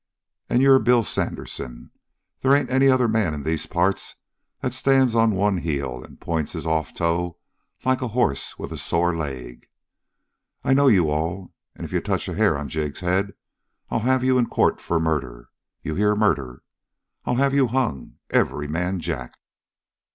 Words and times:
And 0.49 0.63
you're 0.63 0.79
Bill 0.79 1.03
Sandersen. 1.03 1.91
They 2.39 2.49
ain't 2.57 2.71
any 2.71 2.87
other 2.89 3.07
man 3.07 3.35
in 3.35 3.43
these 3.43 3.67
parts 3.67 4.15
that 4.61 4.73
stands 4.73 5.13
on 5.13 5.35
one 5.35 5.57
heel 5.59 6.03
and 6.03 6.19
points 6.19 6.53
his 6.53 6.65
off 6.65 6.91
toe 6.91 7.37
like 7.85 8.01
a 8.01 8.07
horse 8.07 8.57
with 8.57 8.71
a 8.71 8.79
sore 8.79 9.15
leg. 9.15 9.67
I 10.63 10.73
know 10.73 10.87
you 10.87 11.11
all, 11.11 11.53
and, 11.75 11.85
if 11.85 11.93
you 11.93 12.01
touch 12.01 12.27
a 12.27 12.33
hair 12.33 12.57
on 12.57 12.67
Jig's 12.67 13.01
head, 13.01 13.35
I'll 13.91 13.99
have 13.99 14.23
you 14.23 14.39
into 14.39 14.49
court 14.49 14.81
for 14.81 14.99
murder! 14.99 15.49
You 15.83 15.93
hear 15.93 16.15
murder! 16.15 16.63
I'll 17.25 17.35
have 17.35 17.53
you 17.53 17.67
hung, 17.67 18.15
every 18.31 18.67
man 18.67 19.01
jack!" 19.01 19.37